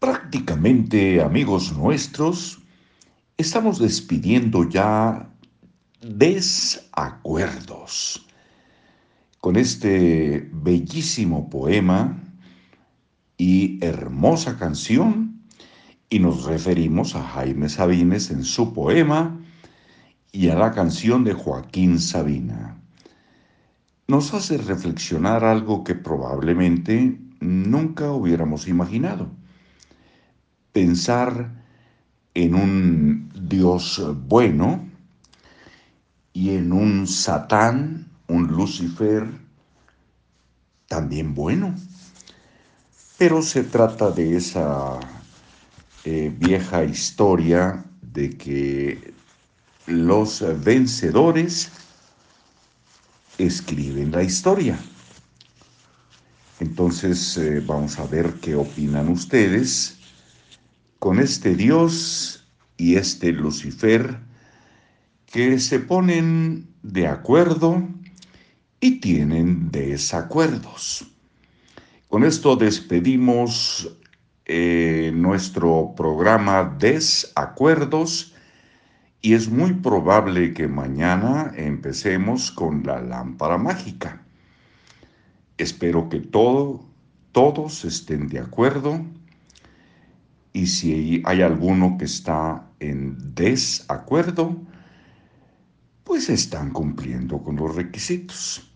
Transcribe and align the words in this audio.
Prácticamente, 0.00 1.20
amigos 1.20 1.76
nuestros, 1.76 2.58
estamos 3.36 3.78
despidiendo 3.78 4.66
ya 4.66 5.28
desacuerdos 6.00 6.66
con 9.42 9.56
este 9.56 10.48
bellísimo 10.54 11.50
poema 11.50 12.18
y 13.36 13.78
hermosa 13.84 14.56
canción 14.56 15.42
y 16.08 16.18
nos 16.18 16.44
referimos 16.44 17.14
a 17.14 17.22
Jaime 17.22 17.68
Sabines 17.68 18.30
en 18.30 18.44
su 18.44 18.72
poema 18.72 19.38
y 20.32 20.48
a 20.48 20.54
la 20.54 20.70
canción 20.70 21.24
de 21.24 21.34
Joaquín 21.34 22.00
Sabina. 22.00 22.80
Nos 24.08 24.32
hace 24.32 24.56
reflexionar 24.56 25.44
algo 25.44 25.84
que 25.84 25.94
probablemente 25.94 27.20
nunca 27.40 28.10
hubiéramos 28.12 28.66
imaginado 28.66 29.38
pensar 30.72 31.50
en 32.34 32.54
un 32.54 33.32
Dios 33.34 34.02
bueno 34.26 34.88
y 36.32 36.50
en 36.50 36.72
un 36.72 37.06
Satán, 37.06 38.08
un 38.28 38.46
Lucifer, 38.46 39.26
también 40.86 41.34
bueno. 41.34 41.74
Pero 43.18 43.42
se 43.42 43.64
trata 43.64 44.10
de 44.10 44.36
esa 44.36 44.98
eh, 46.04 46.32
vieja 46.36 46.84
historia 46.84 47.84
de 48.00 48.30
que 48.30 49.12
los 49.86 50.42
vencedores 50.64 51.70
escriben 53.38 54.10
la 54.12 54.22
historia. 54.22 54.78
Entonces 56.60 57.36
eh, 57.38 57.62
vamos 57.66 57.98
a 57.98 58.06
ver 58.06 58.34
qué 58.34 58.54
opinan 58.54 59.08
ustedes 59.08 59.99
con 61.00 61.18
este 61.18 61.54
Dios 61.56 62.46
y 62.76 62.96
este 62.96 63.32
Lucifer 63.32 64.20
que 65.24 65.58
se 65.58 65.80
ponen 65.80 66.68
de 66.82 67.08
acuerdo 67.08 67.88
y 68.80 69.00
tienen 69.00 69.70
desacuerdos. 69.70 71.06
Con 72.08 72.22
esto 72.22 72.54
despedimos 72.54 73.96
eh, 74.44 75.10
nuestro 75.14 75.94
programa 75.96 76.76
Desacuerdos 76.78 78.34
y 79.22 79.32
es 79.32 79.48
muy 79.48 79.72
probable 79.72 80.52
que 80.52 80.68
mañana 80.68 81.50
empecemos 81.56 82.50
con 82.50 82.82
la 82.84 83.00
lámpara 83.00 83.56
mágica. 83.56 84.22
Espero 85.56 86.10
que 86.10 86.20
todo, 86.20 86.84
todos 87.32 87.86
estén 87.86 88.28
de 88.28 88.40
acuerdo 88.40 89.02
y 90.52 90.66
si 90.66 91.22
hay 91.24 91.42
alguno 91.42 91.96
que 91.96 92.04
está 92.06 92.66
en 92.80 93.34
desacuerdo, 93.34 94.56
pues 96.04 96.28
están 96.28 96.70
cumpliendo 96.70 97.42
con 97.42 97.56
los 97.56 97.74
requisitos. 97.74 98.68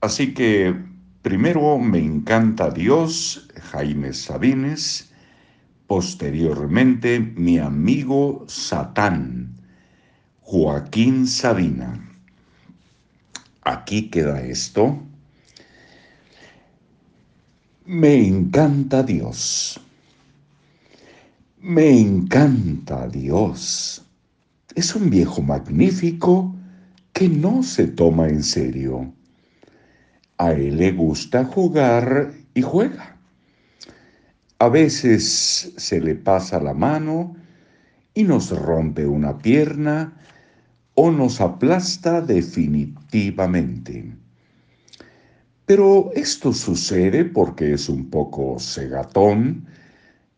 Así 0.00 0.32
que 0.34 0.74
primero 1.22 1.78
me 1.78 1.98
encanta 1.98 2.70
Dios, 2.70 3.48
Jaime 3.70 4.12
Sabines, 4.12 5.12
posteriormente 5.86 7.18
mi 7.18 7.58
amigo 7.58 8.44
Satán, 8.48 9.60
Joaquín 10.42 11.26
Sabina. 11.26 12.00
Aquí 13.62 14.10
queda 14.10 14.42
esto. 14.42 15.02
Me 17.86 18.26
encanta 18.26 19.02
Dios. 19.02 19.80
Me 21.66 21.98
encanta 21.98 23.08
Dios. 23.08 24.04
Es 24.74 24.94
un 24.94 25.08
viejo 25.08 25.40
magnífico 25.40 26.54
que 27.14 27.26
no 27.26 27.62
se 27.62 27.86
toma 27.86 28.28
en 28.28 28.42
serio. 28.42 29.10
A 30.36 30.52
él 30.52 30.76
le 30.76 30.92
gusta 30.92 31.46
jugar 31.46 32.34
y 32.52 32.60
juega. 32.60 33.16
A 34.58 34.68
veces 34.68 35.72
se 35.74 36.02
le 36.02 36.16
pasa 36.16 36.60
la 36.60 36.74
mano 36.74 37.34
y 38.12 38.24
nos 38.24 38.50
rompe 38.50 39.06
una 39.06 39.38
pierna 39.38 40.20
o 40.92 41.10
nos 41.10 41.40
aplasta 41.40 42.20
definitivamente. 42.20 44.14
Pero 45.64 46.10
esto 46.14 46.52
sucede 46.52 47.24
porque 47.24 47.72
es 47.72 47.88
un 47.88 48.10
poco 48.10 48.58
cegatón, 48.58 49.66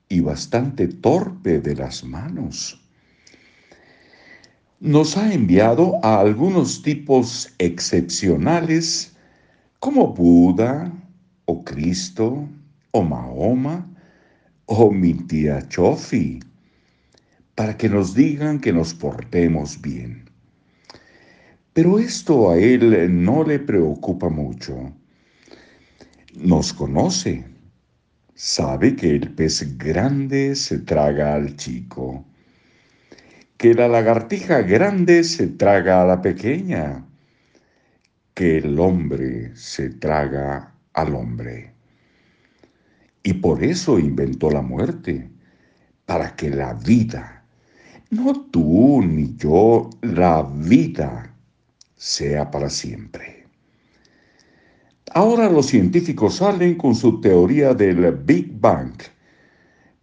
y 0.09 0.21
bastante 0.21 0.89
torpe 0.89 1.61
de 1.61 1.75
las 1.75 2.05
manos. 2.05 2.81
Nos 4.81 5.17
ha 5.17 5.33
enviado 5.33 5.99
a 6.05 6.21
algunos 6.21 6.83
tipos 6.83 7.53
excepcionales 7.59 9.17
como 9.81 10.15
Buda 10.15 10.93
o 11.47 11.65
Cristo 11.65 12.49
o 12.91 13.03
Mahoma 13.03 13.89
o 14.67 14.91
mi 14.91 15.15
tía 15.15 15.67
Chofi 15.69 16.41
para 17.55 17.77
que 17.77 17.89
nos 17.89 18.15
digan 18.15 18.61
que 18.61 18.73
nos 18.73 18.93
portemos 18.93 19.81
bien. 19.81 20.29
Pero 21.73 21.99
esto 21.99 22.51
a 22.51 22.59
él 22.59 23.25
no 23.25 23.45
le 23.45 23.59
preocupa 23.59 24.29
mucho. 24.29 24.93
Nos 26.35 26.73
conoce 26.73 27.45
sabe 28.37 28.95
que 28.95 29.17
el 29.17 29.33
pez 29.35 29.79
grande 29.79 30.55
se 30.57 30.79
traga 30.81 31.35
al 31.35 31.57
chico, 31.57 32.27
que 33.57 33.73
la 33.73 33.89
lagartija 33.89 34.61
grande 34.61 35.25
se 35.25 35.47
traga 35.47 36.03
a 36.03 36.07
la 36.07 36.21
pequeña, 36.21 37.07
que 38.35 38.59
el 38.59 38.79
hombre 38.79 39.57
se 39.57 39.89
traga 39.89 40.75
al 40.93 41.15
hombre. 41.15 41.73
Y 43.23 43.33
por 43.33 43.65
eso 43.65 43.99
inventó 43.99 44.51
la 44.51 44.61
muerte, 44.61 45.31
para 46.05 46.37
que 46.37 46.51
la 46.51 46.75
vida, 46.75 47.43
no 48.11 48.49
tú 48.51 49.03
ni 49.03 49.35
yo, 49.37 49.89
la 50.03 50.43
vida 50.43 51.35
sea 51.97 52.51
para 52.51 52.69
siempre. 52.69 53.36
Ahora 55.17 55.49
los 55.49 55.69
científicos 55.69 56.37
salen 56.37 56.75
con 56.75 56.95
su 56.95 57.23
teoría 57.23 57.73
del 57.73 58.13
Big 58.13 58.61
Bang. 58.61 58.93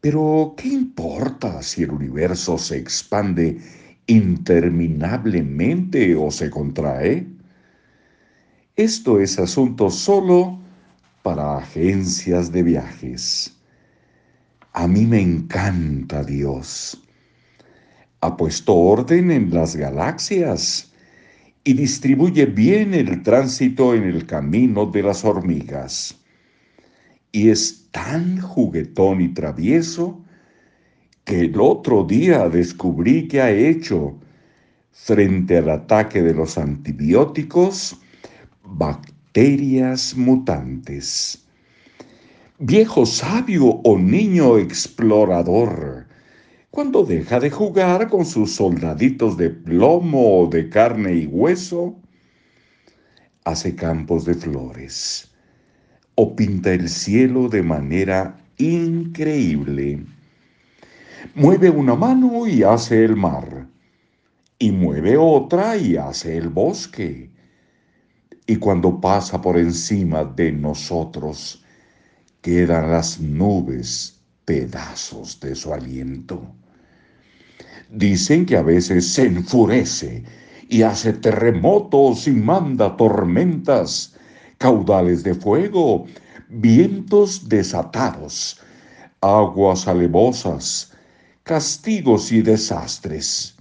Pero, 0.02 0.56
¿qué 0.58 0.70
importa 0.70 1.62
si 1.62 1.84
el 1.84 1.92
universo 1.92 2.58
se 2.58 2.78
expande 2.78 3.60
interminablemente 4.08 6.16
o 6.16 6.32
se 6.32 6.50
contrae? 6.50 7.28
Esto 8.76 9.20
es 9.20 9.38
asunto 9.38 9.92
solo 9.92 10.60
para 11.22 11.60
agencias 11.60 12.52
de 12.52 12.64
viajes. 12.64 13.56
A 14.72 14.88
mí 14.88 15.06
me 15.06 15.22
encanta 15.22 16.24
Dios. 16.24 17.00
Ha 18.22 18.36
puesto 18.36 18.74
orden 18.74 19.30
en 19.30 19.54
las 19.54 19.76
galaxias 19.76 20.92
y 21.64 21.74
distribuye 21.74 22.46
bien 22.46 22.94
el 22.94 23.24
tránsito 23.24 23.94
en 23.94 24.04
el 24.04 24.26
camino 24.26 24.86
de 24.86 25.04
las 25.04 25.24
hormigas. 25.24 26.16
Y 27.32 27.50
es 27.50 27.88
tan 27.92 28.42
juguetón 28.42 29.22
y 29.22 29.30
travieso 29.30 30.22
que 31.24 31.42
el 31.42 31.60
otro 31.60 32.04
día 32.04 32.50
descubrí 32.50 33.28
que 33.28 33.42
ha 33.42 33.52
hecho, 33.52 34.16
frente 34.92 35.58
al 35.58 35.70
ataque 35.70 36.22
de 36.22 36.34
los 36.34 36.58
antibióticos, 36.58 37.98
bacterias 38.64 40.16
mutantes. 40.16 41.44
Viejo 42.60 43.06
sabio 43.06 43.66
o 43.66 43.98
niño 43.98 44.58
explorador, 44.58 46.08
cuando 46.74 47.04
deja 47.06 47.40
de 47.40 47.52
jugar 47.52 48.10
con 48.10 48.26
sus 48.26 48.56
soldaditos 48.56 49.38
de 49.38 49.52
plomo 49.52 50.40
o 50.40 50.48
de 50.48 50.70
carne 50.70 51.14
y 51.14 51.28
hueso, 51.28 51.96
hace 53.44 53.76
campos 53.76 54.26
de 54.26 54.34
flores 54.34 55.32
o 56.16 56.36
pinta 56.36 56.74
el 56.74 56.90
cielo 56.90 57.48
de 57.48 57.62
manera 57.62 58.44
increíble. 58.58 60.04
Mueve 61.36 61.70
una 61.70 61.94
mano 61.94 62.48
y 62.48 62.64
hace 62.64 63.06
el 63.06 63.18
mar, 63.18 63.68
y 64.58 64.72
mueve 64.72 65.16
otra 65.16 65.78
y 65.78 65.96
hace 65.96 66.38
el 66.38 66.50
bosque. 66.50 67.30
Y 68.48 68.56
cuando 68.56 69.00
pasa 69.00 69.40
por 69.40 69.60
encima 69.60 70.24
de 70.24 70.52
nosotros, 70.52 71.64
quedan 72.42 72.90
las 72.90 73.20
nubes 73.20 74.20
pedazos 74.44 75.40
de 75.40 75.54
su 75.54 75.72
aliento. 75.72 76.56
Dicen 77.94 78.48
que 78.48 78.58
a 78.58 78.64
veces 78.64 79.14
se 79.14 79.28
enfurece 79.28 80.24
y 80.68 80.82
hace 80.82 81.14
terremotos 81.14 82.28
y 82.28 82.32
manda 82.32 82.98
tormentas, 82.98 84.16
caudales 84.58 85.22
de 85.22 85.36
fuego, 85.36 86.08
vientos 86.50 87.48
desatados, 87.48 88.60
aguas 89.22 89.88
alevosas, 89.88 90.92
castigos 91.44 92.32
y 92.32 92.42
desastres. 92.42 93.56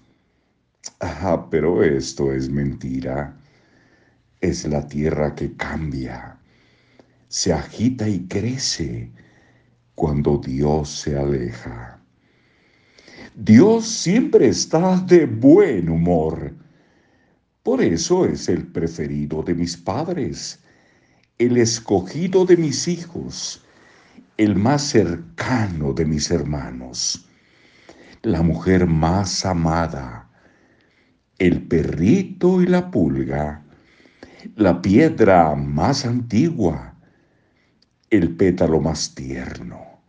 Ah, 1.00 1.48
pero 1.50 1.82
esto 1.82 2.32
es 2.32 2.48
mentira. 2.48 3.36
Es 4.40 4.64
la 4.64 4.88
tierra 4.88 5.34
que 5.34 5.54
cambia, 5.58 6.38
se 7.28 7.52
agita 7.52 8.08
y 8.08 8.26
crece 8.28 9.12
cuando 9.94 10.38
Dios 10.38 10.88
se 10.88 11.18
aleja. 11.18 12.01
Dios 13.34 13.86
siempre 13.88 14.48
está 14.48 14.98
de 14.98 15.24
buen 15.24 15.88
humor. 15.88 16.54
Por 17.62 17.80
eso 17.82 18.26
es 18.26 18.48
el 18.50 18.66
preferido 18.66 19.42
de 19.42 19.54
mis 19.54 19.74
padres, 19.74 20.62
el 21.38 21.56
escogido 21.56 22.44
de 22.44 22.58
mis 22.58 22.86
hijos, 22.88 23.64
el 24.36 24.54
más 24.54 24.82
cercano 24.82 25.94
de 25.94 26.04
mis 26.04 26.30
hermanos, 26.30 27.26
la 28.20 28.42
mujer 28.42 28.86
más 28.86 29.46
amada, 29.46 30.28
el 31.38 31.62
perrito 31.62 32.60
y 32.60 32.66
la 32.66 32.90
pulga, 32.90 33.64
la 34.56 34.82
piedra 34.82 35.54
más 35.54 36.04
antigua, 36.04 36.96
el 38.10 38.36
pétalo 38.36 38.78
más 38.78 39.14
tierno, 39.14 40.02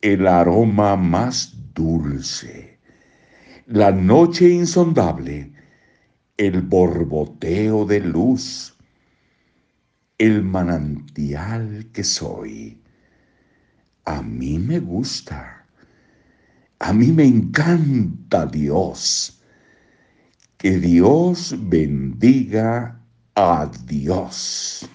el 0.00 0.26
aroma 0.26 0.96
más 0.96 1.54
dulce, 1.74 2.78
la 3.66 3.90
noche 3.90 4.48
insondable, 4.48 5.52
el 6.36 6.62
borboteo 6.62 7.84
de 7.84 8.00
luz, 8.00 8.76
el 10.18 10.42
manantial 10.42 11.86
que 11.92 12.04
soy. 12.04 12.80
A 14.04 14.22
mí 14.22 14.58
me 14.58 14.78
gusta, 14.78 15.66
a 16.78 16.92
mí 16.92 17.12
me 17.12 17.24
encanta 17.24 18.46
Dios. 18.46 19.40
Que 20.58 20.78
Dios 20.78 21.54
bendiga 21.58 23.00
a 23.34 23.70
Dios. 23.86 24.88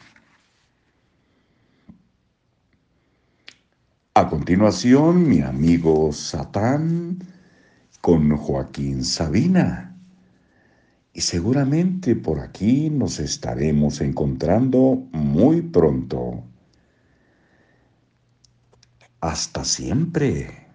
A 4.16 4.28
continuación, 4.28 5.30
mi 5.30 5.42
amigo 5.42 6.12
Satán 6.12 7.20
con 8.02 8.36
Joaquín 8.36 9.04
Sabina. 9.04 9.96
Y 11.14 11.22
seguramente 11.22 12.16
por 12.16 12.40
aquí 12.40 12.90
nos 12.90 13.20
estaremos 13.20 14.02
encontrando 14.02 15.08
muy 15.12 15.62
pronto. 15.62 16.44
Hasta 19.22 19.64
siempre. 19.64 20.69